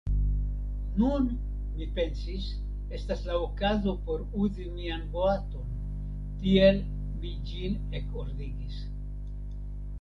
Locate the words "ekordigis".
8.03-8.85